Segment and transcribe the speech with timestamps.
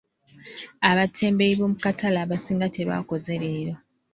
[0.89, 3.73] Abatembeeyi b'omu katale abasinga tebaakoze leero.